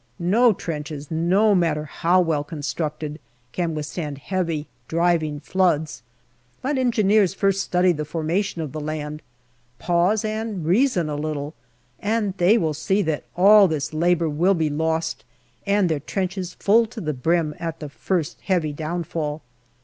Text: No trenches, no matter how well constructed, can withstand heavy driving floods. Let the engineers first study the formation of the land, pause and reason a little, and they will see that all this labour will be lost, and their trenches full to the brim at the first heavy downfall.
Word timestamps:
No 0.17 0.51
trenches, 0.51 1.11
no 1.11 1.53
matter 1.53 1.85
how 1.85 2.19
well 2.21 2.43
constructed, 2.43 3.19
can 3.51 3.75
withstand 3.75 4.17
heavy 4.17 4.65
driving 4.87 5.39
floods. 5.39 6.01
Let 6.63 6.73
the 6.73 6.81
engineers 6.81 7.35
first 7.35 7.61
study 7.61 7.91
the 7.91 8.03
formation 8.03 8.63
of 8.63 8.71
the 8.71 8.79
land, 8.79 9.21
pause 9.77 10.25
and 10.25 10.65
reason 10.65 11.07
a 11.07 11.13
little, 11.15 11.53
and 11.99 12.33
they 12.37 12.57
will 12.57 12.73
see 12.73 13.03
that 13.03 13.25
all 13.37 13.67
this 13.67 13.93
labour 13.93 14.27
will 14.27 14.55
be 14.55 14.71
lost, 14.71 15.23
and 15.67 15.87
their 15.87 15.99
trenches 15.99 16.55
full 16.55 16.87
to 16.87 16.99
the 16.99 17.13
brim 17.13 17.53
at 17.59 17.79
the 17.79 17.87
first 17.87 18.41
heavy 18.45 18.73
downfall. 18.73 19.43